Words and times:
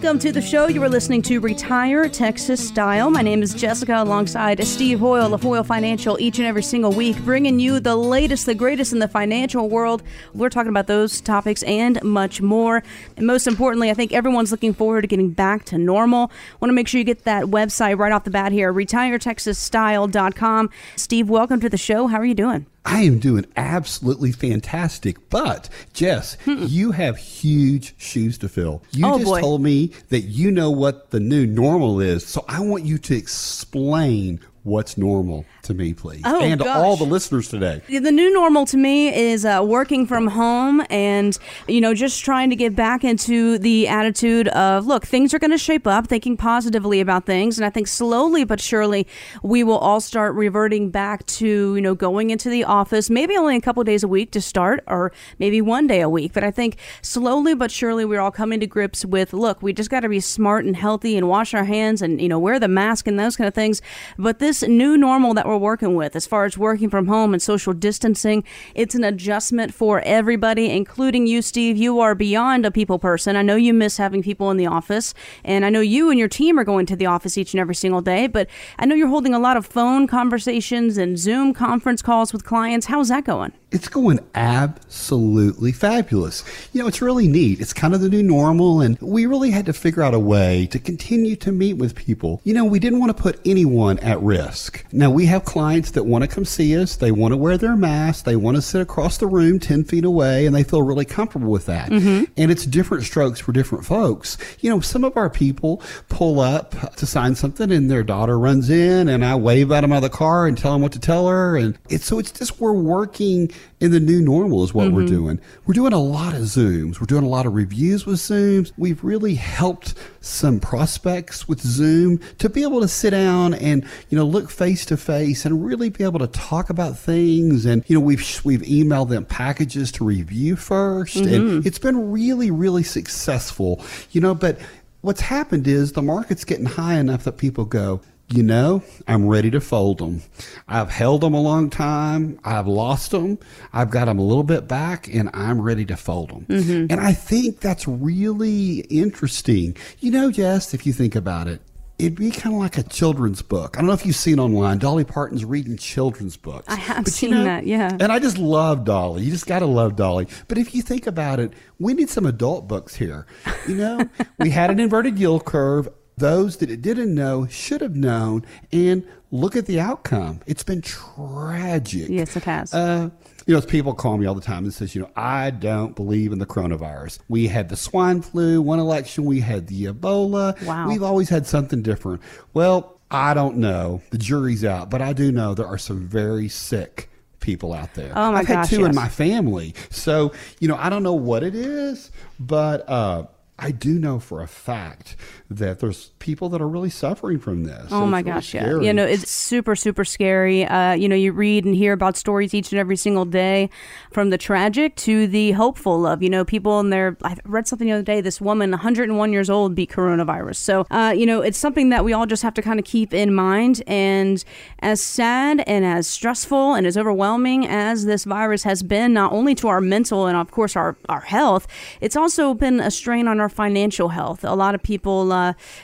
Welcome 0.00 0.20
to 0.20 0.30
the 0.30 0.40
show. 0.40 0.68
You 0.68 0.80
are 0.84 0.88
listening 0.88 1.22
to 1.22 1.40
Retire 1.40 2.08
Texas 2.08 2.64
Style. 2.68 3.10
My 3.10 3.20
name 3.20 3.42
is 3.42 3.52
Jessica 3.52 4.00
alongside 4.00 4.64
Steve 4.64 5.00
Hoyle 5.00 5.34
of 5.34 5.42
Hoyle 5.42 5.64
Financial 5.64 6.16
each 6.20 6.38
and 6.38 6.46
every 6.46 6.62
single 6.62 6.92
week, 6.92 7.16
bringing 7.24 7.58
you 7.58 7.80
the 7.80 7.96
latest, 7.96 8.46
the 8.46 8.54
greatest 8.54 8.92
in 8.92 9.00
the 9.00 9.08
financial 9.08 9.68
world. 9.68 10.04
We're 10.34 10.50
talking 10.50 10.68
about 10.68 10.86
those 10.86 11.20
topics 11.20 11.64
and 11.64 12.00
much 12.04 12.40
more. 12.40 12.84
And 13.16 13.26
most 13.26 13.48
importantly, 13.48 13.90
I 13.90 13.94
think 13.94 14.12
everyone's 14.12 14.52
looking 14.52 14.72
forward 14.72 15.00
to 15.00 15.08
getting 15.08 15.30
back 15.30 15.64
to 15.64 15.78
normal. 15.78 16.30
Want 16.60 16.70
to 16.70 16.74
make 16.74 16.86
sure 16.86 16.98
you 16.98 17.04
get 17.04 17.24
that 17.24 17.46
website 17.46 17.98
right 17.98 18.12
off 18.12 18.22
the 18.22 18.30
bat 18.30 18.52
here, 18.52 18.72
retiretexasstyle.com. 18.72 20.70
Steve, 20.94 21.28
welcome 21.28 21.58
to 21.58 21.68
the 21.68 21.76
show. 21.76 22.06
How 22.06 22.18
are 22.18 22.24
you 22.24 22.34
doing? 22.34 22.66
I 22.88 23.02
am 23.02 23.18
doing 23.18 23.44
absolutely 23.54 24.32
fantastic. 24.32 25.28
But, 25.28 25.68
Jess, 25.92 26.38
hmm. 26.44 26.64
you 26.66 26.92
have 26.92 27.18
huge 27.18 27.94
shoes 27.98 28.38
to 28.38 28.48
fill. 28.48 28.82
You 28.92 29.06
oh, 29.06 29.18
just 29.18 29.30
boy. 29.30 29.40
told 29.42 29.60
me 29.60 29.92
that 30.08 30.22
you 30.22 30.50
know 30.50 30.70
what 30.70 31.10
the 31.10 31.20
new 31.20 31.46
normal 31.46 32.00
is. 32.00 32.26
So 32.26 32.46
I 32.48 32.60
want 32.60 32.84
you 32.84 32.96
to 32.96 33.14
explain 33.14 34.40
what's 34.62 34.98
normal 34.98 35.44
to 35.62 35.74
me, 35.74 35.94
please, 35.94 36.22
oh, 36.24 36.40
and 36.40 36.60
gosh. 36.60 36.76
all 36.76 36.96
the 36.96 37.04
listeners 37.04 37.48
today. 37.48 37.82
The 37.88 38.12
new 38.12 38.32
normal 38.32 38.66
to 38.66 38.76
me 38.76 39.14
is 39.14 39.44
uh, 39.44 39.62
working 39.64 40.06
from 40.06 40.28
home 40.28 40.84
and, 40.90 41.38
you 41.66 41.80
know, 41.80 41.94
just 41.94 42.24
trying 42.24 42.50
to 42.50 42.56
get 42.56 42.74
back 42.74 43.04
into 43.04 43.58
the 43.58 43.88
attitude 43.88 44.48
of, 44.48 44.86
look, 44.86 45.06
things 45.06 45.34
are 45.34 45.38
going 45.38 45.50
to 45.50 45.58
shape 45.58 45.86
up, 45.86 46.06
thinking 46.06 46.36
positively 46.36 47.00
about 47.00 47.26
things. 47.26 47.58
And 47.58 47.64
I 47.64 47.70
think 47.70 47.86
slowly 47.86 48.44
but 48.44 48.60
surely 48.60 49.06
we 49.42 49.62
will 49.62 49.78
all 49.78 50.00
start 50.00 50.34
reverting 50.34 50.90
back 50.90 51.26
to, 51.26 51.74
you 51.76 51.80
know, 51.80 51.94
going 51.94 52.30
into 52.30 52.48
the 52.48 52.64
office, 52.64 53.10
maybe 53.10 53.36
only 53.36 53.56
a 53.56 53.60
couple 53.60 53.84
days 53.84 54.02
a 54.02 54.08
week 54.08 54.30
to 54.32 54.40
start, 54.40 54.82
or 54.86 55.12
maybe 55.38 55.60
one 55.60 55.86
day 55.86 56.00
a 56.00 56.08
week. 56.08 56.32
But 56.32 56.44
I 56.44 56.50
think 56.50 56.78
slowly 57.02 57.54
but 57.54 57.70
surely 57.70 58.04
we're 58.04 58.20
all 58.20 58.30
coming 58.30 58.60
to 58.60 58.66
grips 58.66 59.04
with, 59.04 59.32
look, 59.32 59.62
we 59.62 59.72
just 59.72 59.90
got 59.90 60.00
to 60.00 60.08
be 60.08 60.20
smart 60.20 60.64
and 60.64 60.76
healthy 60.76 61.16
and 61.16 61.28
wash 61.28 61.54
our 61.54 61.64
hands 61.64 62.02
and, 62.02 62.20
you 62.20 62.28
know, 62.28 62.38
wear 62.38 62.58
the 62.58 62.68
mask 62.68 63.06
and 63.06 63.18
those 63.18 63.36
kind 63.36 63.48
of 63.48 63.54
things. 63.54 63.82
But 64.16 64.38
this 64.38 64.47
new 64.62 64.96
normal 64.96 65.34
that 65.34 65.46
we're 65.46 65.56
working 65.56 65.94
with 65.94 66.16
as 66.16 66.26
far 66.26 66.44
as 66.44 66.56
working 66.56 66.90
from 66.90 67.06
home 67.06 67.32
and 67.32 67.42
social 67.42 67.72
distancing. 67.72 68.44
It's 68.74 68.94
an 68.94 69.04
adjustment 69.04 69.74
for 69.74 70.00
everybody, 70.00 70.70
including 70.70 71.26
you, 71.26 71.42
Steve. 71.42 71.76
You 71.76 72.00
are 72.00 72.14
beyond 72.14 72.64
a 72.64 72.70
people 72.70 72.98
person. 72.98 73.36
I 73.36 73.42
know 73.42 73.56
you 73.56 73.74
miss 73.74 73.98
having 73.98 74.22
people 74.22 74.50
in 74.50 74.56
the 74.56 74.66
office, 74.66 75.14
and 75.44 75.64
I 75.64 75.70
know 75.70 75.80
you 75.80 76.10
and 76.10 76.18
your 76.18 76.28
team 76.28 76.58
are 76.58 76.64
going 76.64 76.86
to 76.86 76.96
the 76.96 77.06
office 77.06 77.36
each 77.36 77.52
and 77.52 77.60
every 77.60 77.74
single 77.74 78.00
day, 78.00 78.26
but 78.26 78.48
I 78.78 78.86
know 78.86 78.94
you're 78.94 79.08
holding 79.08 79.34
a 79.34 79.38
lot 79.38 79.56
of 79.56 79.66
phone 79.66 80.06
conversations 80.06 80.96
and 80.96 81.18
Zoom 81.18 81.52
conference 81.52 82.02
calls 82.02 82.32
with 82.32 82.44
clients. 82.44 82.86
How's 82.86 83.08
that 83.08 83.24
going? 83.24 83.52
It's 83.70 83.88
going 83.88 84.20
absolutely 84.34 85.72
fabulous. 85.72 86.42
You 86.72 86.80
know, 86.80 86.88
it's 86.88 87.02
really 87.02 87.28
neat. 87.28 87.60
It's 87.60 87.74
kind 87.74 87.94
of 87.94 88.00
the 88.00 88.08
new 88.08 88.22
normal, 88.22 88.80
and 88.80 88.98
we 89.00 89.26
really 89.26 89.50
had 89.50 89.66
to 89.66 89.74
figure 89.74 90.02
out 90.02 90.14
a 90.14 90.18
way 90.18 90.66
to 90.68 90.78
continue 90.78 91.36
to 91.36 91.52
meet 91.52 91.74
with 91.74 91.94
people. 91.94 92.40
You 92.44 92.54
know, 92.54 92.64
we 92.64 92.78
didn't 92.78 92.98
want 92.98 93.14
to 93.14 93.22
put 93.22 93.40
anyone 93.44 93.98
at 93.98 94.20
risk. 94.22 94.86
Now, 94.90 95.10
we 95.10 95.26
have 95.26 95.44
clients 95.44 95.90
that 95.92 96.04
want 96.04 96.22
to 96.22 96.28
come 96.28 96.46
see 96.46 96.78
us. 96.78 96.96
They 96.96 97.12
want 97.12 97.32
to 97.32 97.36
wear 97.36 97.58
their 97.58 97.76
mask. 97.76 98.24
They 98.24 98.36
want 98.36 98.56
to 98.56 98.62
sit 98.62 98.80
across 98.80 99.18
the 99.18 99.26
room 99.26 99.58
10 99.58 99.84
feet 99.84 100.04
away, 100.04 100.46
and 100.46 100.56
they 100.56 100.64
feel 100.64 100.82
really 100.82 101.04
comfortable 101.04 101.50
with 101.50 101.66
that. 101.66 101.90
Mm-hmm. 101.90 102.24
And 102.38 102.50
it's 102.50 102.64
different 102.64 103.04
strokes 103.04 103.38
for 103.38 103.52
different 103.52 103.84
folks. 103.84 104.38
You 104.60 104.70
know, 104.70 104.80
some 104.80 105.04
of 105.04 105.14
our 105.16 105.28
people 105.28 105.82
pull 106.08 106.40
up 106.40 106.74
to 106.96 107.04
sign 107.04 107.34
something, 107.34 107.70
and 107.70 107.90
their 107.90 108.02
daughter 108.02 108.38
runs 108.38 108.70
in, 108.70 109.08
and 109.08 109.22
I 109.22 109.34
wave 109.34 109.70
at 109.72 109.82
them 109.82 109.92
out 109.92 109.96
of 109.96 110.10
the 110.10 110.16
car 110.16 110.46
and 110.46 110.56
tell 110.56 110.72
them 110.72 110.80
what 110.80 110.92
to 110.92 111.00
tell 111.00 111.28
her. 111.28 111.56
And 111.58 111.78
it's 111.90 112.06
so 112.06 112.18
it's 112.18 112.32
just 112.32 112.60
we're 112.60 112.72
working 112.72 113.50
in 113.80 113.90
the 113.90 114.00
new 114.00 114.20
normal 114.20 114.64
is 114.64 114.74
what 114.74 114.88
mm-hmm. 114.88 114.96
we're 114.96 115.06
doing. 115.06 115.40
We're 115.66 115.74
doing 115.74 115.92
a 115.92 116.00
lot 116.00 116.34
of 116.34 116.40
Zooms. 116.42 117.00
We're 117.00 117.06
doing 117.06 117.24
a 117.24 117.28
lot 117.28 117.46
of 117.46 117.54
reviews 117.54 118.06
with 118.06 118.16
Zooms. 118.16 118.72
We've 118.76 119.02
really 119.04 119.34
helped 119.34 119.94
some 120.20 120.60
prospects 120.60 121.46
with 121.46 121.60
Zoom 121.60 122.18
to 122.38 122.48
be 122.48 122.62
able 122.62 122.80
to 122.80 122.88
sit 122.88 123.10
down 123.10 123.54
and, 123.54 123.84
you 124.08 124.18
know, 124.18 124.24
look 124.24 124.50
face 124.50 124.84
to 124.86 124.96
face 124.96 125.44
and 125.44 125.64
really 125.64 125.90
be 125.90 126.04
able 126.04 126.18
to 126.18 126.26
talk 126.26 126.70
about 126.70 126.98
things. 126.98 127.66
And, 127.66 127.84
you 127.86 127.94
know, 127.94 128.04
we've, 128.04 128.40
we've 128.44 128.62
emailed 128.62 129.10
them 129.10 129.24
packages 129.24 129.92
to 129.92 130.04
review 130.04 130.56
1st 130.56 131.22
mm-hmm. 131.22 131.34
And 131.34 131.66
it's 131.66 131.78
been 131.78 132.10
really, 132.10 132.50
really 132.50 132.82
successful, 132.82 133.84
you 134.10 134.20
know, 134.20 134.34
but 134.34 134.58
what's 135.02 135.20
happened 135.20 135.66
is 135.66 135.92
the 135.92 136.02
market's 136.02 136.44
getting 136.44 136.66
high 136.66 136.98
enough 136.98 137.24
that 137.24 137.38
people 137.38 137.64
go, 137.64 138.00
you 138.30 138.42
know, 138.42 138.82
I'm 139.06 139.26
ready 139.26 139.50
to 139.52 139.60
fold 139.60 139.98
them. 139.98 140.22
I've 140.66 140.90
held 140.90 141.22
them 141.22 141.34
a 141.34 141.40
long 141.40 141.70
time. 141.70 142.38
I've 142.44 142.66
lost 142.66 143.10
them. 143.10 143.38
I've 143.72 143.90
got 143.90 144.04
them 144.04 144.18
a 144.18 144.22
little 144.22 144.42
bit 144.42 144.68
back 144.68 145.08
and 145.08 145.30
I'm 145.32 145.60
ready 145.60 145.86
to 145.86 145.96
fold 145.96 146.30
them. 146.30 146.46
Mm-hmm. 146.46 146.92
And 146.92 147.00
I 147.00 147.12
think 147.12 147.60
that's 147.60 147.88
really 147.88 148.80
interesting. 148.90 149.76
You 150.00 150.10
know, 150.10 150.30
Jess, 150.30 150.74
if 150.74 150.86
you 150.86 150.92
think 150.92 151.16
about 151.16 151.48
it, 151.48 151.62
it'd 151.98 152.16
be 152.16 152.30
kind 152.30 152.54
of 152.54 152.60
like 152.60 152.76
a 152.76 152.82
children's 152.82 153.40
book. 153.42 153.76
I 153.76 153.80
don't 153.80 153.88
know 153.88 153.94
if 153.94 154.04
you've 154.04 154.14
seen 154.14 154.38
online. 154.38 154.78
Dolly 154.78 155.04
Parton's 155.04 155.44
reading 155.44 155.76
children's 155.76 156.36
books. 156.36 156.68
I 156.68 156.76
have 156.76 157.04
but, 157.04 157.12
seen 157.12 157.30
you 157.30 157.36
know, 157.36 157.44
that, 157.44 157.66
yeah. 157.66 157.96
And 157.98 158.12
I 158.12 158.18
just 158.18 158.38
love 158.38 158.84
Dolly. 158.84 159.22
You 159.22 159.30
just 159.30 159.46
got 159.46 159.60
to 159.60 159.66
love 159.66 159.96
Dolly. 159.96 160.28
But 160.48 160.58
if 160.58 160.74
you 160.74 160.82
think 160.82 161.06
about 161.06 161.40
it, 161.40 161.54
we 161.78 161.94
need 161.94 162.10
some 162.10 162.26
adult 162.26 162.68
books 162.68 162.94
here. 162.94 163.26
You 163.66 163.74
know, 163.76 164.08
we 164.38 164.50
had 164.50 164.70
an 164.70 164.78
inverted 164.78 165.18
yield 165.18 165.44
curve 165.44 165.88
those 166.18 166.56
that 166.58 166.70
it 166.70 166.82
didn't 166.82 167.14
know 167.14 167.46
should 167.46 167.80
have 167.80 167.94
known 167.94 168.44
and 168.72 169.06
look 169.30 169.56
at 169.56 169.66
the 169.66 169.78
outcome 169.78 170.40
it's 170.46 170.62
been 170.62 170.80
tragic 170.80 172.08
yes 172.08 172.36
it 172.36 172.44
has 172.44 172.72
uh, 172.74 173.08
you 173.46 173.54
know 173.54 173.60
people 173.60 173.94
call 173.94 174.18
me 174.18 174.26
all 174.26 174.34
the 174.34 174.40
time 174.40 174.64
and 174.64 174.72
says 174.72 174.94
you 174.94 175.00
know 175.00 175.10
i 175.16 175.50
don't 175.50 175.94
believe 175.94 176.32
in 176.32 176.38
the 176.38 176.46
coronavirus 176.46 177.18
we 177.28 177.46
had 177.46 177.68
the 177.68 177.76
swine 177.76 178.22
flu 178.22 178.60
one 178.60 178.78
election 178.78 179.24
we 179.24 179.40
had 179.40 179.66
the 179.66 179.84
ebola 179.84 180.60
wow. 180.64 180.88
we've 180.88 181.02
always 181.02 181.28
had 181.28 181.46
something 181.46 181.82
different 181.82 182.20
well 182.54 182.98
i 183.10 183.34
don't 183.34 183.56
know 183.56 184.00
the 184.10 184.18
jury's 184.18 184.64
out 184.64 184.90
but 184.90 185.02
i 185.02 185.12
do 185.12 185.30
know 185.30 185.54
there 185.54 185.66
are 185.66 185.78
some 185.78 186.06
very 186.06 186.48
sick 186.48 187.10
people 187.40 187.72
out 187.72 187.94
there. 187.94 188.12
Oh 188.14 188.32
my 188.32 188.40
I've 188.40 188.46
gosh, 188.46 188.68
had 188.68 188.76
two 188.76 188.80
yes. 188.80 188.90
in 188.90 188.94
my 188.94 189.08
family. 189.08 189.74
So, 189.90 190.32
you 190.60 190.68
know, 190.68 190.76
I 190.76 190.90
don't 190.90 191.02
know 191.02 191.14
what 191.14 191.42
it 191.42 191.54
is, 191.54 192.10
but 192.38 192.86
uh, 192.88 193.26
I 193.58 193.72
do 193.72 193.98
know 193.98 194.20
for 194.20 194.42
a 194.42 194.46
fact 194.46 195.16
that 195.50 195.80
there's 195.80 196.10
people 196.20 196.48
that 196.50 196.60
are 196.60 196.68
really 196.68 196.90
suffering 196.90 197.38
from 197.38 197.64
this. 197.64 197.88
Oh 197.90 198.06
my 198.06 198.22
gosh, 198.22 198.54
yeah. 198.54 198.78
You 198.80 198.92
know, 198.92 199.04
it's 199.04 199.30
super, 199.30 199.74
super 199.74 200.04
scary. 200.04 200.64
Uh, 200.64 200.92
you 200.92 201.08
know, 201.08 201.16
you 201.16 201.32
read 201.32 201.64
and 201.64 201.74
hear 201.74 201.92
about 201.92 202.16
stories 202.16 202.54
each 202.54 202.70
and 202.70 202.78
every 202.78 202.96
single 202.96 203.24
day 203.24 203.68
from 204.12 204.30
the 204.30 204.38
tragic 204.38 204.94
to 204.96 205.26
the 205.26 205.52
hopeful 205.52 206.06
of, 206.06 206.22
you 206.22 206.30
know, 206.30 206.44
people 206.44 206.78
in 206.78 206.90
their, 206.90 207.16
I 207.24 207.36
read 207.44 207.66
something 207.66 207.88
the 207.88 207.94
other 207.94 208.02
day, 208.02 208.20
this 208.20 208.40
woman, 208.40 208.70
101 208.70 209.32
years 209.32 209.50
old, 209.50 209.74
beat 209.74 209.90
coronavirus. 209.90 210.56
So, 210.56 210.86
uh, 210.90 211.12
you 211.16 211.26
know, 211.26 211.40
it's 211.40 211.58
something 211.58 211.88
that 211.88 212.04
we 212.04 212.12
all 212.12 212.26
just 212.26 212.44
have 212.44 212.54
to 212.54 212.62
kind 212.62 212.78
of 212.78 212.84
keep 212.84 213.12
in 213.12 213.34
mind. 213.34 213.82
And 213.88 214.44
as 214.80 215.02
sad 215.02 215.64
and 215.66 215.84
as 215.84 216.06
stressful 216.06 216.74
and 216.74 216.86
as 216.86 216.96
overwhelming 216.96 217.66
as 217.66 218.04
this 218.04 218.24
virus 218.24 218.62
has 218.62 218.84
been, 218.84 219.14
not 219.14 219.32
only 219.32 219.56
to 219.56 219.68
our 219.68 219.80
mental 219.80 220.26
and, 220.26 220.36
of 220.36 220.52
course, 220.52 220.76
our, 220.76 220.96
our 221.08 221.22
health, 221.22 221.66
it's 222.00 222.16
also 222.16 222.54
been 222.54 222.78
a 222.78 222.90
strain 222.90 223.26
on 223.26 223.40
our 223.40 223.48
our 223.48 223.54
financial 223.54 224.10
health. 224.10 224.44
A 224.44 224.54
lot 224.54 224.74
of 224.74 224.82
people, 224.82 225.32
uh, 225.32 225.37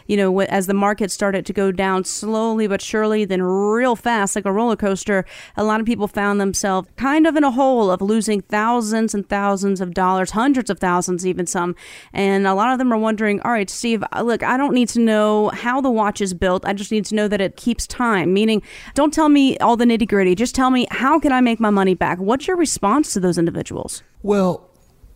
you 0.06 0.16
know, 0.16 0.40
as 0.40 0.66
the 0.66 0.74
market 0.74 1.10
started 1.10 1.46
to 1.46 1.52
go 1.52 1.72
down 1.72 2.04
slowly 2.04 2.66
but 2.66 2.80
surely, 2.80 3.24
then 3.24 3.42
real 3.42 3.96
fast, 3.96 4.36
like 4.36 4.44
a 4.44 4.52
roller 4.52 4.76
coaster, 4.76 5.24
a 5.56 5.64
lot 5.64 5.80
of 5.80 5.86
people 5.86 6.08
found 6.08 6.40
themselves 6.40 6.88
kind 6.96 7.26
of 7.26 7.36
in 7.36 7.44
a 7.44 7.50
hole 7.50 7.90
of 7.90 8.00
losing 8.00 8.40
thousands 8.40 9.14
and 9.14 9.28
thousands 9.28 9.80
of 9.80 9.94
dollars, 9.94 10.32
hundreds 10.32 10.70
of 10.70 10.78
thousands, 10.78 11.26
even 11.26 11.46
some. 11.46 11.74
And 12.12 12.46
a 12.46 12.54
lot 12.54 12.72
of 12.72 12.78
them 12.78 12.92
are 12.92 12.98
wondering, 12.98 13.40
all 13.40 13.52
right, 13.52 13.70
Steve, 13.70 14.04
uh, 14.12 14.22
look, 14.22 14.42
I 14.42 14.56
don't 14.56 14.74
need 14.74 14.88
to 14.90 15.00
know 15.00 15.50
how 15.50 15.80
the 15.80 15.90
watch 15.90 16.20
is 16.20 16.34
built. 16.34 16.64
I 16.64 16.72
just 16.72 16.90
need 16.90 17.04
to 17.06 17.14
know 17.14 17.28
that 17.28 17.40
it 17.40 17.56
keeps 17.56 17.86
time, 17.86 18.32
meaning 18.32 18.62
don't 18.94 19.12
tell 19.12 19.28
me 19.28 19.56
all 19.58 19.76
the 19.76 19.84
nitty 19.84 20.08
gritty. 20.08 20.34
Just 20.34 20.54
tell 20.54 20.70
me, 20.70 20.86
how 20.90 21.18
can 21.18 21.32
I 21.32 21.40
make 21.40 21.60
my 21.60 21.70
money 21.70 21.94
back? 21.94 22.18
What's 22.18 22.46
your 22.46 22.56
response 22.56 23.12
to 23.14 23.20
those 23.20 23.38
individuals? 23.38 24.02
Well, 24.22 24.70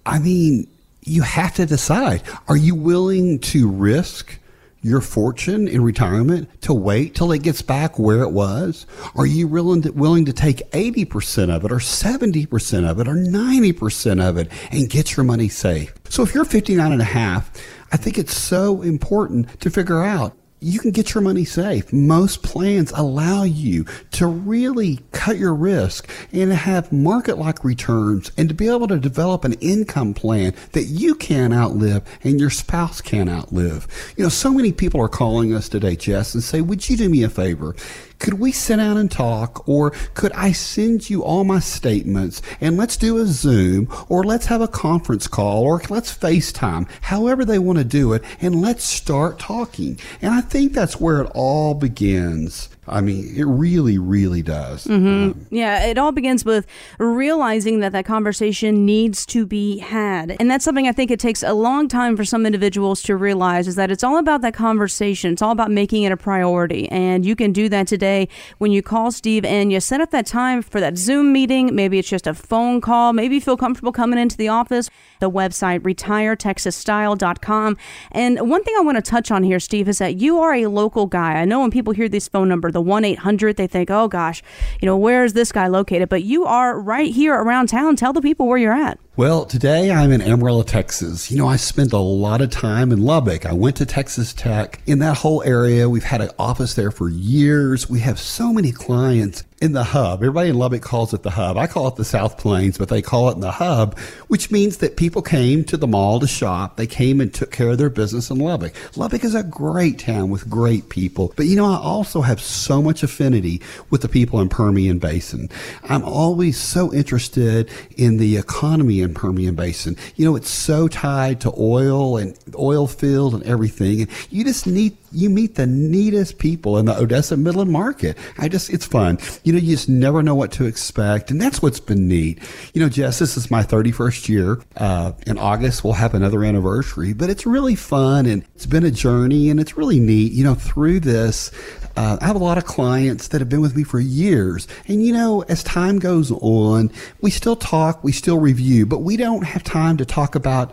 I 0.07 0.19
mean, 0.19 0.69
you 1.03 1.23
have 1.23 1.55
to 1.55 1.67
decide 1.67 2.23
are 2.49 2.57
you 2.57 2.75
willing 2.75 3.39
to 3.39 3.69
risk 3.69 4.39
your 4.81 5.01
fortune 5.01 5.67
in 5.67 5.83
retirement 5.83 6.49
to 6.63 6.73
wait 6.73 7.15
till 7.15 7.33
it 7.33 7.43
gets 7.43 7.63
back 7.63 7.99
where 7.99 8.23
it 8.23 8.31
was? 8.31 8.87
Are 9.17 9.27
you 9.27 9.49
willing 9.49 9.83
to, 9.83 9.91
willing 9.91 10.25
to 10.27 10.33
take 10.33 10.71
80% 10.71 11.55
of 11.55 11.65
it 11.65 11.73
or 11.73 11.79
70% 11.79 12.89
of 12.89 13.01
it 13.01 13.09
or 13.09 13.15
90% 13.15 14.29
of 14.29 14.37
it 14.37 14.51
and 14.71 14.89
get 14.89 15.17
your 15.17 15.25
money 15.25 15.49
safe? 15.49 15.93
So 16.09 16.23
if 16.23 16.33
you're 16.33 16.45
59 16.45 16.93
and 16.93 17.03
a 17.03 17.05
half, 17.05 17.51
I 17.91 17.97
think 17.97 18.19
it's 18.19 18.37
so 18.37 18.83
important 18.83 19.61
to 19.61 19.71
figure 19.71 20.05
out 20.05 20.37
you 20.61 20.81
can 20.81 20.91
get 20.91 21.15
your 21.15 21.23
money 21.23 21.45
safe. 21.45 21.93
Most 21.93 22.43
plans 22.43 22.93
allow 22.95 23.43
you 23.45 23.85
to 24.13 24.27
really 24.27 25.01
cut 25.13 25.39
your 25.39 25.55
risk 25.55 26.11
and 26.33 26.53
have 26.53 26.93
market 26.93 27.39
like 27.39 27.65
returns 27.65 28.33
and 28.37 28.49
to 28.49 28.55
be 28.55 28.69
able 28.69 28.89
to 28.89 28.99
develop 28.99 29.45
an 29.45 29.55
income 29.55 30.15
plan 30.15 30.55
that 30.73 30.85
you 30.85 31.15
can 31.15 31.53
outlive 31.53 32.03
and 32.23 32.41
your 32.41 32.51
spouse 32.51 33.01
can 33.01 33.29
outlive. 33.29 33.87
You 34.17 34.25
know, 34.25 34.31
so 34.31 34.53
many 34.53 34.73
people 34.73 35.01
are 35.01 35.09
calling 35.09 35.55
us 35.55 35.69
today, 35.69 35.97
Jess, 35.97 36.35
and 36.35 36.43
say, 36.43 36.61
Would 36.61 36.89
you 36.89 36.97
do 36.97 37.09
me 37.09 37.23
a 37.23 37.29
favor? 37.29 37.75
Could 38.19 38.35
we 38.35 38.53
sit 38.53 38.77
down 38.77 38.97
and 38.97 39.11
talk? 39.11 39.69
Or 39.69 39.91
could 40.15 40.33
I 40.33 40.53
send 40.53 41.09
you 41.09 41.23
all 41.23 41.45
my 41.45 41.61
statements 41.61 42.43
and 42.61 42.77
let's 42.77 42.97
do 42.97 43.19
a 43.19 43.27
Zoom 43.27 43.89
or 44.09 44.25
let's 44.25 44.47
have 44.47 44.61
a 44.61 44.69
conference 44.69 45.27
call 45.27 45.63
or 45.63 45.81
let's 45.89 46.17
FaceTime, 46.17 46.89
however 47.03 47.45
they 47.45 47.59
want 47.59 47.79
to 47.79 47.85
do 47.85 48.13
it, 48.13 48.23
and 48.41 48.61
let's 48.61 48.85
start 48.85 49.39
talking. 49.39 49.99
And 50.21 50.35
I 50.35 50.41
think 50.41 50.73
that's 50.73 51.01
where 51.01 51.23
it 51.23 51.31
all 51.35 51.75
begins. 51.75 52.69
I 52.91 53.01
mean, 53.01 53.35
it 53.37 53.45
really, 53.45 53.99
really 53.99 54.43
does. 54.43 54.85
Mm-hmm. 54.85 55.07
Um, 55.07 55.47
yeah, 55.51 55.87
it 55.87 55.99
all 55.99 56.13
begins 56.13 56.45
with 56.45 56.67
realizing 56.99 57.81
that 57.81 57.93
that 57.93 58.05
conversation 58.05 58.85
needs 58.87 59.27
to 59.27 59.47
be 59.47 59.79
had. 59.79 60.37
And 60.41 60.51
that's 60.51 60.65
something 60.65 60.89
I 60.89 60.93
think 60.93 61.11
it 61.11 61.21
takes 61.21 61.43
a 61.43 61.53
long 61.53 61.89
time 61.89 62.17
for 62.17 62.25
some 62.25 62.47
individuals 62.47 63.03
to 63.03 63.17
realize 63.17 63.69
is 63.69 63.77
that 63.77 63.91
it's 63.91 64.05
all 64.05 64.19
about 64.19 64.41
that 64.43 64.55
conversation. 64.55 65.33
It's 65.33 65.43
all 65.43 65.53
about 65.53 65.71
making 65.71 66.03
it 66.03 66.13
a 66.13 66.17
priority. 66.17 66.89
And 66.91 67.25
you 67.25 67.37
can 67.37 67.53
do 67.53 67.69
that 67.69 67.87
today 67.87 68.29
when 68.59 68.73
you 68.73 68.83
call 68.83 69.11
Steve 69.13 69.45
and 69.45 69.73
you 69.73 69.81
set 69.81 70.01
up 70.01 70.11
that 70.11 70.27
time 70.27 70.63
for 70.63 70.81
that 70.81 70.97
Zoom 70.99 71.33
meeting. 71.33 71.75
Maybe 71.75 71.99
it's 71.99 72.09
just 72.09 72.27
a 72.27 72.35
phone 72.35 72.81
call. 72.81 73.13
Maybe 73.13 73.37
you 73.37 73.41
feel 73.41 73.57
comfortable 73.57 73.93
coming 73.93 74.19
into 74.19 74.37
the 74.37 74.49
office. 74.49 74.91
The 75.21 75.31
website, 75.31 75.81
retiretexasstyle.com. 75.81 77.77
And 78.13 78.51
one 78.51 78.65
thing 78.65 78.75
I 78.79 78.83
want 78.83 78.97
to 78.97 79.03
touch 79.03 79.31
on 79.31 79.43
here, 79.43 79.61
Steve, 79.61 79.89
is 79.89 79.99
that 79.99 80.17
you 80.17 80.39
are 80.41 80.55
a 80.55 80.67
local 80.67 81.07
guy. 81.07 81.35
I 81.35 81.45
know 81.45 81.61
when 81.61 81.71
people 81.71 81.93
hear 81.93 82.09
this 82.09 82.29
phone 82.29 82.49
number, 82.49 82.71
the 82.79 82.83
1 82.83 83.05
800, 83.05 83.57
they 83.57 83.67
think, 83.67 83.91
oh 83.91 84.07
gosh, 84.07 84.41
you 84.81 84.87
know, 84.87 84.97
where 84.97 85.25
is 85.25 85.33
this 85.33 85.51
guy 85.51 85.67
located? 85.67 86.09
But 86.09 86.23
you 86.23 86.45
are 86.45 86.79
right 86.81 87.13
here 87.13 87.35
around 87.35 87.69
town. 87.69 87.97
Tell 87.97 88.13
the 88.13 88.23
people 88.23 88.47
where 88.47 88.57
you're 88.57 88.73
at. 88.73 89.01
Well, 89.19 89.47
today 89.47 89.91
I'm 89.91 90.13
in 90.13 90.23
Amarillo, 90.23 90.63
Texas. 90.63 91.29
You 91.29 91.39
know, 91.39 91.49
I 91.49 91.57
spent 91.57 91.93
a 91.93 91.99
lot 91.99 92.41
of 92.41 92.51
time 92.51 92.93
in 92.93 93.03
Lubbock. 93.03 93.47
I 93.47 93.53
went 93.53 93.75
to 93.79 93.85
Texas 93.85 94.33
Tech. 94.33 94.81
In 94.87 95.01
that 95.01 95.17
whole 95.17 95.43
area, 95.43 95.91
we've 95.91 96.05
had 96.05 96.21
an 96.21 96.31
office 96.39 96.75
there 96.75 96.93
for 96.93 97.09
years. 97.09 97.91
We 97.91 97.99
have 97.99 98.21
so 98.21 98.53
many 98.53 98.71
clients 98.71 99.43
in 99.61 99.73
the 99.73 99.83
hub. 99.83 100.21
Everybody 100.21 100.51
in 100.51 100.57
Lubbock 100.57 100.83
calls 100.83 101.13
it 101.13 101.23
the 101.23 101.31
hub. 101.31 101.57
I 101.57 101.67
call 101.67 101.89
it 101.89 101.97
the 101.97 102.05
South 102.05 102.39
Plains, 102.39 102.79
but 102.79 102.89
they 102.89 103.03
call 103.03 103.29
it 103.31 103.41
the 103.41 103.51
hub, 103.51 103.99
which 104.29 104.51
means 104.51 104.77
that 104.79 104.97
people 104.97 105.21
came 105.21 105.65
to 105.65 105.77
the 105.77 105.87
mall 105.87 106.21
to 106.21 106.29
shop. 106.29 106.77
They 106.77 106.87
came 106.87 107.21
and 107.21 107.33
took 107.33 107.51
care 107.51 107.71
of 107.71 107.79
their 107.79 107.91
business 107.91 108.31
in 108.31 108.39
Lubbock. 108.39 108.73
Lubbock 108.97 109.25
is 109.25 109.35
a 109.35 109.43
great 109.43 109.99
town 109.99 110.31
with 110.31 110.49
great 110.49 110.89
people. 110.91 111.33
But 111.37 111.47
you 111.47 111.57
know, 111.57 111.67
I 111.67 111.77
also 111.77 112.21
have 112.21 112.41
so 112.41 112.81
much 112.81 113.03
affinity 113.03 113.61
with 113.91 114.03
the 114.03 114.09
people 114.09 114.41
in 114.41 114.49
Permian 114.49 114.99
Basin. 114.99 115.51
I'm 115.83 116.05
always 116.05 116.57
so 116.57 116.93
interested 116.93 117.69
in 117.97 118.19
the 118.19 118.37
economy 118.37 119.03
in 119.09 119.15
Permian 119.15 119.55
Basin. 119.55 119.97
You 120.17 120.25
know, 120.25 120.37
it's 120.37 120.51
so 120.51 120.89
tied 120.89 121.41
to 121.43 121.53
oil 121.59 122.17
and 122.17 122.39
oil 122.57 122.87
field 122.87 123.35
and 123.35 123.43
everything. 123.45 124.03
And 124.03 124.11
you 124.31 124.45
just 124.45 124.67
need 124.67 124.97
you 125.13 125.31
meet 125.31 125.55
the 125.55 125.67
neatest 125.67 126.39
people 126.39 126.79
in 126.79 126.87
the 126.87 126.97
Odessa 126.97 127.37
Midland 127.37 127.71
market. 127.71 128.17
I 128.37 128.49
just, 128.49 128.71
it's 128.71 128.85
fun. 128.85 129.19
You 129.45 129.53
know, 129.53 129.59
you 129.59 129.75
just 129.75 129.89
never 129.89 130.23
know 130.23 130.35
what 130.35 130.53
to 130.53 130.67
expect. 130.67 131.31
And 131.31 131.41
that's 131.41 131.63
what's 131.63 131.81
been 131.81 132.09
neat. 132.09 132.39
You 132.75 132.83
know, 132.83 132.89
Jess, 132.89 133.19
this 133.19 133.37
is 133.37 133.51
my 133.51 133.63
31st 133.63 134.29
year. 134.29 134.61
Uh, 134.77 135.13
in 135.27 135.39
August, 135.39 135.85
we'll 135.85 135.95
have 135.95 136.15
another 136.15 136.45
anniversary, 136.45 137.13
but 137.13 137.31
it's 137.31 137.47
really 137.47 137.75
fun 137.75 138.27
and 138.27 138.45
it's 138.55 138.67
been 138.67 138.85
a 138.85 138.91
journey 138.91 139.51
and 139.51 139.61
it's 139.61 139.77
really 139.77 140.01
neat. 140.01 140.33
You 140.33 140.45
know, 140.45 140.55
through 140.55 141.01
this, 141.01 141.51
uh, 141.99 142.17
I 142.21 142.27
have 142.29 142.37
a 142.37 142.39
lot 142.39 142.59
of 142.59 142.65
clients 142.65 143.27
that 143.29 143.41
have 143.41 143.49
been 143.49 143.61
with 143.61 143.75
me 143.75 143.83
for 143.83 143.99
years. 143.99 144.69
And, 144.87 145.05
you 145.05 145.13
know, 145.13 145.43
as 145.49 145.65
time 145.65 145.99
goes 145.99 146.31
on, 146.31 146.93
we 147.21 147.33
still 147.33 147.57
talk, 147.57 148.05
we 148.05 148.13
still 148.13 148.39
review, 148.39 148.87
but 148.87 149.01
we 149.01 149.17
don't 149.17 149.43
have 149.43 149.65
time 149.65 149.97
to 149.97 150.05
talk 150.05 150.37
about 150.37 150.73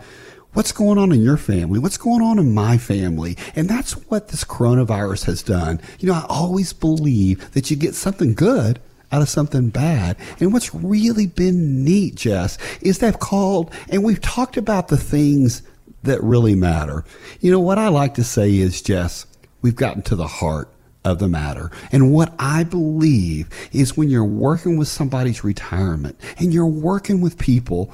What's 0.52 0.72
going 0.72 0.96
on 0.96 1.12
in 1.12 1.20
your 1.20 1.36
family? 1.36 1.78
What's 1.78 1.98
going 1.98 2.22
on 2.22 2.38
in 2.38 2.54
my 2.54 2.78
family? 2.78 3.36
And 3.54 3.68
that's 3.68 3.92
what 4.08 4.28
this 4.28 4.42
coronavirus 4.42 5.26
has 5.26 5.42
done. 5.42 5.82
You 5.98 6.08
know, 6.08 6.14
I 6.14 6.24
always 6.30 6.72
believe 6.72 7.52
that 7.52 7.70
you 7.70 7.76
get 7.76 7.94
something 7.94 8.32
good 8.32 8.80
out 9.12 9.20
of 9.20 9.28
something 9.28 9.68
bad. 9.68 10.16
And 10.40 10.54
what's 10.54 10.74
really 10.74 11.26
been 11.26 11.84
neat, 11.84 12.14
Jess, 12.14 12.56
is 12.80 13.00
they've 13.00 13.20
called 13.20 13.70
and 13.90 14.02
we've 14.02 14.22
talked 14.22 14.56
about 14.56 14.88
the 14.88 14.96
things 14.96 15.60
that 16.04 16.22
really 16.22 16.54
matter. 16.54 17.04
You 17.40 17.50
know, 17.50 17.60
what 17.60 17.76
I 17.76 17.88
like 17.88 18.14
to 18.14 18.24
say 18.24 18.56
is, 18.56 18.80
Jess, 18.80 19.26
we've 19.60 19.76
gotten 19.76 20.00
to 20.04 20.16
the 20.16 20.26
heart 20.26 20.70
of 21.06 21.18
the 21.18 21.28
matter. 21.28 21.70
And 21.92 22.12
what 22.12 22.34
I 22.38 22.64
believe 22.64 23.48
is 23.72 23.96
when 23.96 24.08
you're 24.10 24.24
working 24.24 24.76
with 24.76 24.88
somebody's 24.88 25.44
retirement 25.44 26.18
and 26.38 26.52
you're 26.52 26.66
working 26.66 27.20
with 27.20 27.38
people 27.38 27.92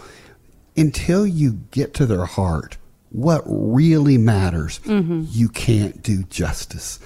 until 0.77 1.27
you 1.27 1.61
get 1.71 1.95
to 1.95 2.07
their 2.07 2.25
heart, 2.25 2.79
what 3.11 3.43
really 3.47 4.17
matters, 4.17 4.79
mm-hmm. 4.81 5.25
you 5.29 5.49
can't 5.49 6.03
do 6.03 6.23
justice 6.25 6.99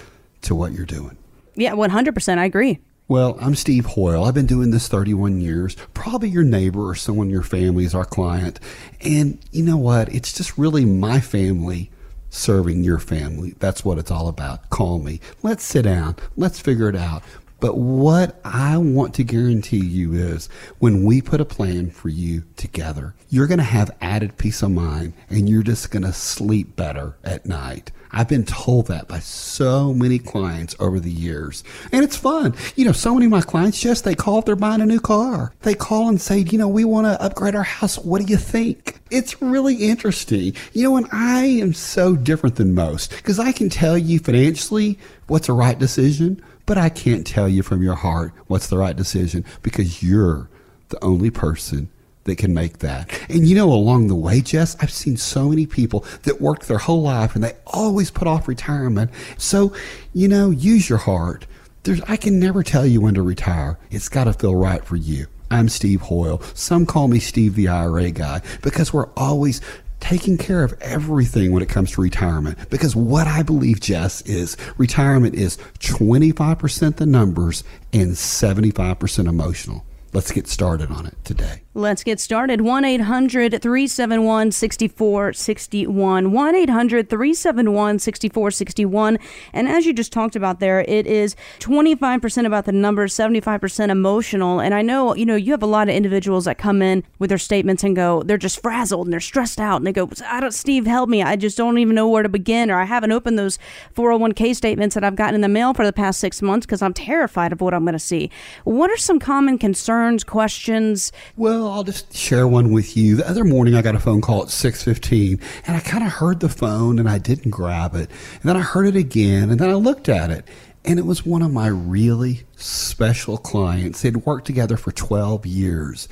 to 0.42 0.54
what 0.54 0.72
you're 0.72 0.86
doing. 0.86 1.16
Yeah, 1.56 1.72
100%. 1.72 2.38
I 2.38 2.44
agree. 2.44 2.78
Well, 3.08 3.36
I'm 3.40 3.54
Steve 3.54 3.86
Hoyle. 3.86 4.24
I've 4.24 4.34
been 4.34 4.46
doing 4.46 4.70
this 4.70 4.88
31 4.88 5.40
years. 5.40 5.76
Probably 5.94 6.28
your 6.28 6.44
neighbor 6.44 6.88
or 6.88 6.94
someone 6.94 7.28
in 7.28 7.32
your 7.32 7.42
family 7.42 7.84
is 7.84 7.94
our 7.94 8.04
client. 8.04 8.60
And 9.00 9.38
you 9.52 9.62
know 9.62 9.76
what? 9.76 10.12
It's 10.12 10.32
just 10.32 10.58
really 10.58 10.84
my 10.84 11.20
family 11.20 11.90
serving 12.30 12.84
your 12.84 12.98
family. 12.98 13.54
That's 13.58 13.84
what 13.84 13.98
it's 13.98 14.10
all 14.10 14.28
about. 14.28 14.70
Call 14.70 14.98
me. 14.98 15.20
Let's 15.42 15.64
sit 15.64 15.82
down. 15.82 16.16
Let's 16.36 16.60
figure 16.60 16.88
it 16.88 16.96
out. 16.96 17.22
But 17.66 17.78
what 17.78 18.40
I 18.44 18.78
want 18.78 19.12
to 19.14 19.24
guarantee 19.24 19.84
you 19.84 20.14
is 20.14 20.48
when 20.78 21.02
we 21.02 21.20
put 21.20 21.40
a 21.40 21.44
plan 21.44 21.90
for 21.90 22.08
you 22.08 22.44
together, 22.56 23.16
you're 23.28 23.48
going 23.48 23.58
to 23.58 23.64
have 23.64 23.90
added 24.00 24.38
peace 24.38 24.62
of 24.62 24.70
mind 24.70 25.14
and 25.28 25.48
you're 25.48 25.64
just 25.64 25.90
going 25.90 26.04
to 26.04 26.12
sleep 26.12 26.76
better 26.76 27.16
at 27.24 27.44
night. 27.44 27.90
I've 28.12 28.28
been 28.28 28.44
told 28.44 28.86
that 28.86 29.08
by 29.08 29.18
so 29.18 29.92
many 29.92 30.20
clients 30.20 30.76
over 30.78 31.00
the 31.00 31.10
years. 31.10 31.64
And 31.90 32.04
it's 32.04 32.16
fun. 32.16 32.54
You 32.76 32.84
know, 32.84 32.92
so 32.92 33.12
many 33.14 33.26
of 33.26 33.32
my 33.32 33.40
clients 33.40 33.80
just, 33.80 34.04
they 34.04 34.14
call 34.14 34.38
if 34.38 34.44
they're 34.44 34.54
buying 34.54 34.80
a 34.80 34.86
new 34.86 35.00
car. 35.00 35.52
They 35.62 35.74
call 35.74 36.08
and 36.08 36.20
say, 36.20 36.38
you 36.38 36.58
know, 36.58 36.68
we 36.68 36.84
want 36.84 37.08
to 37.08 37.20
upgrade 37.20 37.56
our 37.56 37.64
house. 37.64 37.98
What 37.98 38.24
do 38.24 38.30
you 38.30 38.36
think? 38.36 39.00
It's 39.10 39.42
really 39.42 39.74
interesting. 39.74 40.54
You 40.72 40.84
know, 40.84 40.96
and 40.98 41.08
I 41.10 41.46
am 41.46 41.74
so 41.74 42.14
different 42.14 42.54
than 42.54 42.76
most 42.76 43.10
because 43.10 43.40
I 43.40 43.50
can 43.50 43.68
tell 43.68 43.98
you 43.98 44.20
financially 44.20 45.00
what's 45.26 45.48
a 45.48 45.52
right 45.52 45.78
decision 45.78 46.40
but 46.66 46.76
I 46.76 46.88
can't 46.88 47.26
tell 47.26 47.48
you 47.48 47.62
from 47.62 47.82
your 47.82 47.94
heart 47.94 48.32
what's 48.48 48.66
the 48.66 48.78
right 48.78 48.96
decision 48.96 49.44
because 49.62 50.02
you're 50.02 50.48
the 50.88 51.02
only 51.02 51.30
person 51.30 51.88
that 52.24 52.38
can 52.38 52.52
make 52.52 52.78
that. 52.78 53.08
And 53.28 53.46
you 53.46 53.54
know, 53.54 53.72
along 53.72 54.08
the 54.08 54.14
way, 54.14 54.40
Jess, 54.40 54.76
I've 54.80 54.90
seen 54.90 55.16
so 55.16 55.48
many 55.48 55.64
people 55.64 56.04
that 56.24 56.40
worked 56.40 56.68
their 56.68 56.78
whole 56.78 57.02
life 57.02 57.34
and 57.34 57.42
they 57.42 57.54
always 57.66 58.10
put 58.10 58.28
off 58.28 58.48
retirement. 58.48 59.10
So, 59.38 59.72
you 60.12 60.28
know, 60.28 60.50
use 60.50 60.88
your 60.88 60.98
heart. 60.98 61.46
There's, 61.84 62.00
I 62.02 62.16
can 62.16 62.40
never 62.40 62.64
tell 62.64 62.84
you 62.84 63.00
when 63.00 63.14
to 63.14 63.22
retire. 63.22 63.78
It's 63.90 64.08
got 64.08 64.24
to 64.24 64.32
feel 64.32 64.56
right 64.56 64.84
for 64.84 64.96
you. 64.96 65.28
I'm 65.50 65.68
Steve 65.68 66.00
Hoyle. 66.00 66.42
Some 66.54 66.84
call 66.86 67.06
me 67.06 67.20
Steve 67.20 67.54
the 67.54 67.68
IRA 67.68 68.10
guy 68.10 68.42
because 68.62 68.92
we're 68.92 69.08
always 69.10 69.60
taking 70.00 70.38
care 70.38 70.62
of 70.62 70.74
everything 70.80 71.52
when 71.52 71.62
it 71.62 71.68
comes 71.68 71.92
to 71.92 72.00
retirement. 72.00 72.70
Because 72.70 72.94
what 72.94 73.26
I 73.26 73.42
believe, 73.42 73.80
Jess, 73.80 74.22
is 74.22 74.56
retirement 74.76 75.34
is 75.34 75.56
25% 75.80 76.96
the 76.96 77.06
numbers 77.06 77.64
and 77.92 78.12
75% 78.12 79.28
emotional. 79.28 79.84
Let's 80.12 80.32
get 80.32 80.48
started 80.48 80.90
on 80.90 81.06
it 81.06 81.16
today. 81.24 81.65
Let's 81.76 82.02
get 82.02 82.18
started. 82.18 82.62
1 82.62 82.86
800 82.86 83.60
371 83.60 84.50
6461. 84.50 86.32
1 86.32 86.54
800 86.54 87.10
371 87.10 87.98
6461. 87.98 89.18
And 89.52 89.68
as 89.68 89.84
you 89.84 89.92
just 89.92 90.10
talked 90.10 90.36
about 90.36 90.58
there, 90.58 90.80
it 90.80 91.06
is 91.06 91.36
25% 91.58 92.46
about 92.46 92.64
the 92.64 92.72
numbers, 92.72 93.14
75% 93.14 93.90
emotional. 93.90 94.58
And 94.58 94.72
I 94.72 94.80
know, 94.80 95.14
you 95.14 95.26
know, 95.26 95.36
you 95.36 95.52
have 95.52 95.62
a 95.62 95.66
lot 95.66 95.90
of 95.90 95.94
individuals 95.94 96.46
that 96.46 96.56
come 96.56 96.80
in 96.80 97.04
with 97.18 97.28
their 97.28 97.36
statements 97.36 97.84
and 97.84 97.94
go, 97.94 98.22
they're 98.22 98.38
just 98.38 98.62
frazzled 98.62 99.06
and 99.06 99.12
they're 99.12 99.20
stressed 99.20 99.60
out. 99.60 99.76
And 99.76 99.86
they 99.86 99.92
go, 99.92 100.08
I 100.24 100.40
don't, 100.40 100.54
Steve, 100.54 100.86
help 100.86 101.10
me. 101.10 101.22
I 101.22 101.36
just 101.36 101.58
don't 101.58 101.76
even 101.76 101.94
know 101.94 102.08
where 102.08 102.22
to 102.22 102.30
begin. 102.30 102.70
Or 102.70 102.80
I 102.80 102.86
haven't 102.86 103.12
opened 103.12 103.38
those 103.38 103.58
401k 103.94 104.56
statements 104.56 104.94
that 104.94 105.04
I've 105.04 105.16
gotten 105.16 105.34
in 105.34 105.40
the 105.42 105.48
mail 105.48 105.74
for 105.74 105.84
the 105.84 105.92
past 105.92 106.20
six 106.20 106.40
months 106.40 106.64
because 106.64 106.80
I'm 106.80 106.94
terrified 106.94 107.52
of 107.52 107.60
what 107.60 107.74
I'm 107.74 107.84
going 107.84 107.92
to 107.92 107.98
see. 107.98 108.30
What 108.64 108.90
are 108.90 108.96
some 108.96 109.18
common 109.18 109.58
concerns, 109.58 110.24
questions? 110.24 111.12
Well, 111.36 111.65
I'll 111.70 111.84
just 111.84 112.14
share 112.14 112.46
one 112.48 112.72
with 112.72 112.96
you. 112.96 113.16
The 113.16 113.28
other 113.28 113.44
morning, 113.44 113.74
I 113.74 113.82
got 113.82 113.94
a 113.94 114.00
phone 114.00 114.20
call 114.20 114.42
at 114.42 114.50
six 114.50 114.82
fifteen, 114.82 115.40
and 115.66 115.76
I 115.76 115.80
kind 115.80 116.04
of 116.04 116.12
heard 116.12 116.40
the 116.40 116.48
phone, 116.48 116.98
and 116.98 117.08
I 117.08 117.18
didn't 117.18 117.50
grab 117.50 117.94
it, 117.94 118.10
and 118.34 118.42
then 118.42 118.56
I 118.56 118.60
heard 118.60 118.86
it 118.86 118.96
again, 118.96 119.50
and 119.50 119.58
then 119.58 119.70
I 119.70 119.74
looked 119.74 120.08
at 120.08 120.30
it, 120.30 120.44
and 120.84 120.98
it 120.98 121.06
was 121.06 121.26
one 121.26 121.42
of 121.42 121.52
my 121.52 121.66
really 121.66 122.44
special 122.56 123.36
clients. 123.36 124.02
They'd 124.02 124.16
worked 124.18 124.46
together 124.46 124.76
for 124.76 124.92
twelve 124.92 125.46
years, 125.46 126.08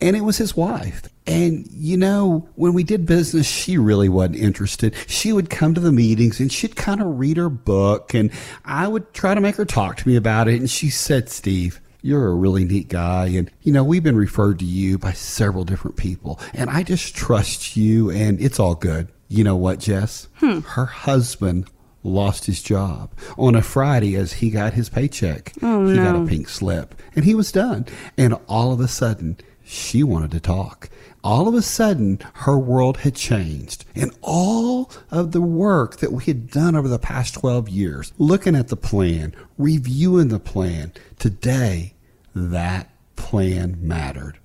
and 0.00 0.16
it 0.16 0.22
was 0.22 0.38
his 0.38 0.56
wife. 0.56 1.02
And, 1.26 1.68
you 1.72 1.98
know, 1.98 2.48
when 2.54 2.72
we 2.72 2.84
did 2.84 3.04
business, 3.04 3.46
she 3.46 3.76
really 3.76 4.08
wasn't 4.08 4.36
interested. 4.36 4.94
She 5.06 5.30
would 5.30 5.50
come 5.50 5.74
to 5.74 5.80
the 5.80 5.92
meetings 5.92 6.40
and 6.40 6.50
she'd 6.50 6.74
kind 6.74 7.02
of 7.02 7.18
read 7.18 7.36
her 7.36 7.50
book, 7.50 8.14
and 8.14 8.30
I 8.64 8.88
would 8.88 9.12
try 9.12 9.34
to 9.34 9.40
make 9.42 9.56
her 9.56 9.66
talk 9.66 9.98
to 9.98 10.08
me 10.08 10.16
about 10.16 10.48
it. 10.48 10.58
And 10.58 10.70
she 10.70 10.88
said, 10.88 11.28
Steve, 11.28 11.82
you're 12.02 12.28
a 12.28 12.34
really 12.34 12.64
neat 12.64 12.88
guy. 12.88 13.26
And, 13.26 13.50
you 13.62 13.72
know, 13.72 13.84
we've 13.84 14.02
been 14.02 14.16
referred 14.16 14.58
to 14.60 14.64
you 14.64 14.98
by 14.98 15.12
several 15.12 15.64
different 15.64 15.96
people, 15.96 16.40
and 16.54 16.70
I 16.70 16.82
just 16.82 17.14
trust 17.14 17.76
you, 17.76 18.10
and 18.10 18.40
it's 18.40 18.60
all 18.60 18.74
good. 18.74 19.08
You 19.28 19.44
know 19.44 19.56
what, 19.56 19.78
Jess? 19.78 20.28
Hmm. 20.36 20.60
Her 20.60 20.86
husband 20.86 21.68
lost 22.02 22.46
his 22.46 22.62
job 22.62 23.12
on 23.36 23.54
a 23.54 23.62
Friday 23.62 24.16
as 24.16 24.34
he 24.34 24.50
got 24.50 24.72
his 24.72 24.88
paycheck. 24.88 25.52
Oh, 25.62 25.86
he 25.86 25.96
got 25.96 26.16
a 26.16 26.26
pink 26.26 26.48
slip 26.48 26.94
and 27.14 27.24
he 27.24 27.34
was 27.34 27.52
done. 27.52 27.86
And 28.16 28.34
all 28.48 28.72
of 28.72 28.80
a 28.80 28.88
sudden, 28.88 29.36
she 29.64 30.02
wanted 30.02 30.30
to 30.30 30.40
talk. 30.40 30.88
All 31.24 31.48
of 31.48 31.54
a 31.54 31.62
sudden, 31.62 32.20
her 32.34 32.56
world 32.56 32.98
had 32.98 33.14
changed. 33.14 33.84
And 33.94 34.16
all 34.22 34.90
of 35.10 35.32
the 35.32 35.40
work 35.40 35.98
that 35.98 36.12
we 36.12 36.24
had 36.24 36.50
done 36.50 36.76
over 36.76 36.88
the 36.88 36.98
past 36.98 37.34
12 37.34 37.68
years, 37.68 38.12
looking 38.18 38.54
at 38.54 38.68
the 38.68 38.76
plan, 38.76 39.34
reviewing 39.56 40.28
the 40.28 40.38
plan, 40.38 40.92
today, 41.18 41.94
that 42.34 42.90
plan 43.16 43.78
mattered. 43.80 44.38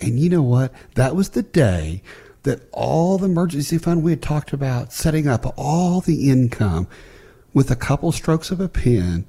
And 0.00 0.18
you 0.18 0.28
know 0.28 0.42
what? 0.42 0.72
That 0.94 1.16
was 1.16 1.30
the 1.30 1.42
day 1.42 2.02
that 2.42 2.68
all 2.72 3.18
the 3.18 3.26
emergency 3.26 3.78
fund 3.78 4.02
we 4.02 4.12
had 4.12 4.22
talked 4.22 4.52
about, 4.52 4.92
setting 4.92 5.26
up 5.26 5.52
all 5.56 6.00
the 6.00 6.30
income 6.30 6.86
with 7.52 7.70
a 7.70 7.76
couple 7.76 8.12
strokes 8.12 8.50
of 8.50 8.60
a 8.60 8.68
pen, 8.68 9.26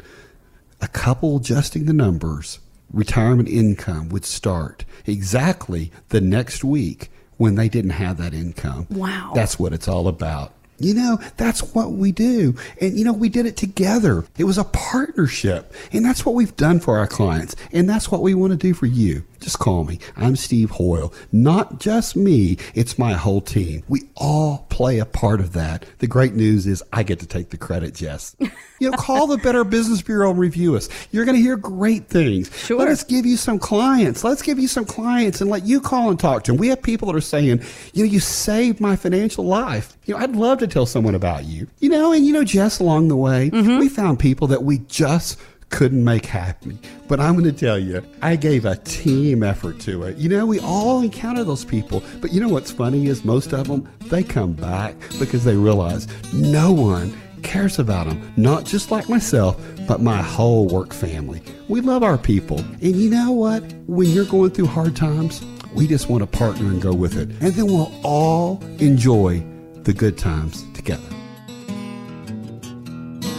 a 0.81 0.87
couple 0.87 1.37
adjusting 1.37 1.85
the 1.85 1.93
numbers, 1.93 2.59
retirement 2.91 3.49
income 3.49 4.09
would 4.09 4.25
start 4.25 4.85
exactly 5.05 5.91
the 6.09 6.21
next 6.21 6.63
week 6.63 7.09
when 7.37 7.55
they 7.55 7.69
didn't 7.69 7.91
have 7.91 8.17
that 8.17 8.33
income. 8.33 8.87
Wow. 8.89 9.31
That's 9.35 9.59
what 9.59 9.73
it's 9.73 9.87
all 9.87 10.07
about. 10.07 10.53
You 10.79 10.93
know, 10.93 11.19
that's 11.37 11.73
what 11.73 11.93
we 11.93 12.11
do. 12.11 12.55
And, 12.79 12.97
you 12.97 13.03
know, 13.03 13.13
we 13.13 13.29
did 13.29 13.45
it 13.45 13.57
together. 13.57 14.25
It 14.37 14.43
was 14.43 14.57
a 14.57 14.63
partnership. 14.63 15.73
And 15.91 16.05
that's 16.05 16.25
what 16.25 16.35
we've 16.35 16.55
done 16.55 16.79
for 16.79 16.97
our 16.97 17.07
clients. 17.07 17.55
And 17.71 17.89
that's 17.89 18.11
what 18.11 18.21
we 18.21 18.35
want 18.35 18.51
to 18.51 18.57
do 18.57 18.73
for 18.73 18.85
you. 18.85 19.23
Just 19.39 19.59
call 19.59 19.83
me. 19.83 19.99
I'm 20.15 20.35
Steve 20.35 20.71
Hoyle. 20.71 21.13
Not 21.31 21.79
just 21.79 22.15
me, 22.15 22.57
it's 22.73 22.97
my 22.97 23.13
whole 23.13 23.41
team. 23.41 23.83
We 23.87 24.09
all 24.15 24.65
play 24.69 24.99
a 24.99 25.05
part 25.05 25.39
of 25.39 25.53
that. 25.53 25.85
The 25.99 26.07
great 26.07 26.33
news 26.33 26.65
is 26.65 26.83
I 26.91 27.03
get 27.03 27.19
to 27.19 27.27
take 27.27 27.49
the 27.49 27.57
credit, 27.57 27.93
Jess. 27.93 28.35
you 28.39 28.89
know, 28.89 28.97
call 28.97 29.27
the 29.27 29.37
Better 29.37 29.63
Business 29.63 30.01
Bureau 30.01 30.31
and 30.31 30.39
review 30.39 30.75
us. 30.75 30.89
You're 31.11 31.25
going 31.25 31.37
to 31.37 31.41
hear 31.41 31.55
great 31.55 32.07
things. 32.07 32.51
Sure. 32.65 32.79
Let 32.79 32.87
us 32.87 33.03
give 33.03 33.25
you 33.25 33.37
some 33.37 33.59
clients. 33.59 34.23
Let's 34.23 34.41
give 34.41 34.57
you 34.59 34.67
some 34.67 34.85
clients 34.85 35.39
and 35.39 35.49
let 35.49 35.65
you 35.65 35.81
call 35.81 36.09
and 36.09 36.19
talk 36.19 36.43
to 36.45 36.51
them. 36.51 36.59
We 36.59 36.69
have 36.69 36.81
people 36.81 37.07
that 37.07 37.17
are 37.17 37.21
saying, 37.21 37.61
you 37.93 38.05
know, 38.05 38.11
you 38.11 38.19
saved 38.19 38.79
my 38.79 38.95
financial 38.95 39.45
life. 39.45 39.97
You 40.05 40.15
know, 40.15 40.21
I'd 40.21 40.35
love 40.35 40.59
to 40.59 40.66
tell 40.67 40.85
someone 40.85 41.15
about 41.15 41.45
you. 41.45 41.67
You 41.79 41.89
know, 41.89 42.11
and 42.11 42.25
you 42.25 42.33
know, 42.33 42.43
Jess, 42.43 42.79
along 42.79 43.07
the 43.07 43.15
way, 43.15 43.49
mm-hmm. 43.49 43.79
we 43.79 43.89
found 43.89 44.19
people 44.19 44.47
that 44.47 44.63
we 44.63 44.79
just 44.79 45.39
couldn't 45.69 46.03
make 46.03 46.25
happy. 46.25 46.77
But 47.07 47.19
I'm 47.19 47.33
going 47.33 47.45
to 47.45 47.57
tell 47.57 47.77
you, 47.77 48.03
I 48.21 48.35
gave 48.35 48.65
a 48.65 48.77
team 48.77 49.43
effort 49.43 49.79
to 49.81 50.03
it. 50.03 50.17
You 50.17 50.29
know, 50.29 50.45
we 50.45 50.59
all 50.59 51.01
encounter 51.01 51.43
those 51.43 51.65
people. 51.65 52.03
But 52.21 52.31
you 52.31 52.41
know 52.41 52.49
what's 52.49 52.71
funny 52.71 53.07
is 53.07 53.25
most 53.25 53.53
of 53.53 53.67
them, 53.67 53.89
they 54.05 54.23
come 54.23 54.53
back 54.53 54.95
because 55.19 55.43
they 55.43 55.55
realize 55.55 56.07
no 56.33 56.71
one 56.71 57.15
cares 57.43 57.79
about 57.79 58.07
them, 58.07 58.33
not 58.37 58.65
just 58.65 58.91
like 58.91 59.09
myself, 59.09 59.61
but 59.87 60.01
my 60.01 60.21
whole 60.21 60.67
work 60.67 60.93
family. 60.93 61.41
We 61.67 61.81
love 61.81 62.03
our 62.03 62.17
people. 62.17 62.59
And 62.59 62.95
you 62.95 63.09
know 63.09 63.31
what? 63.31 63.63
When 63.87 64.09
you're 64.09 64.25
going 64.25 64.51
through 64.51 64.67
hard 64.67 64.95
times, 64.95 65.43
we 65.73 65.87
just 65.87 66.09
want 66.09 66.21
to 66.21 66.27
partner 66.27 66.67
and 66.67 66.81
go 66.81 66.93
with 66.93 67.17
it. 67.17 67.29
And 67.41 67.53
then 67.53 67.67
we'll 67.67 67.93
all 68.03 68.61
enjoy 68.79 69.45
the 69.87 69.93
good 69.93 70.17
times 70.17 70.65
together. 70.73 71.07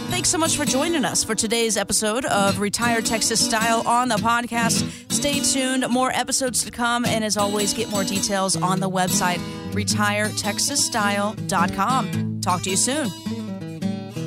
Thanks 0.09 0.29
so 0.29 0.39
much 0.39 0.57
for 0.57 0.65
joining 0.65 1.05
us 1.05 1.23
for 1.23 1.35
today's 1.35 1.77
episode 1.77 2.25
of 2.25 2.59
Retire 2.59 3.01
Texas 3.01 3.39
Style 3.39 3.87
on 3.87 4.09
the 4.09 4.15
podcast. 4.15 5.11
Stay 5.11 5.41
tuned, 5.41 5.87
more 5.89 6.11
episodes 6.11 6.63
to 6.65 6.71
come, 6.71 7.05
and 7.05 7.23
as 7.23 7.37
always, 7.37 7.71
get 7.73 7.89
more 7.89 8.03
details 8.03 8.57
on 8.57 8.79
the 8.79 8.89
website 8.89 9.37
retiretexasstyle.com. 9.71 12.41
Talk 12.41 12.63
to 12.63 12.71
you 12.71 12.77
soon. 12.77 13.38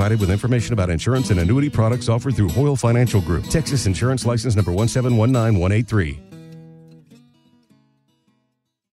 provided 0.00 0.18
with 0.18 0.30
information 0.30 0.72
about 0.72 0.88
insurance 0.88 1.28
and 1.28 1.38
annuity 1.40 1.68
products 1.68 2.08
offered 2.08 2.34
through 2.34 2.48
Hoyle 2.48 2.74
Financial 2.74 3.20
Group. 3.20 3.44
Texas 3.48 3.84
Insurance 3.84 4.24
License 4.24 4.56
Number 4.56 4.72
1719183. 4.72 6.29